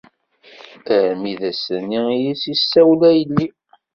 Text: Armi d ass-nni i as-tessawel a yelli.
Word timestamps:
Armi 0.95 1.33
d 1.39 1.41
ass-nni 1.49 2.01
i 2.15 2.21
as-tessawel 2.31 3.01
a 3.09 3.11
yelli. 3.17 3.47